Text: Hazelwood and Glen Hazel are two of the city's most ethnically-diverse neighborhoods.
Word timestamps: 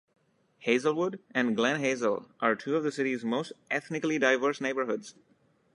Hazelwood 0.61 1.19
and 1.29 1.55
Glen 1.55 1.79
Hazel 1.79 2.25
are 2.39 2.55
two 2.55 2.75
of 2.75 2.81
the 2.83 2.91
city's 2.91 3.23
most 3.23 3.53
ethnically-diverse 3.69 4.59
neighborhoods. 4.59 5.13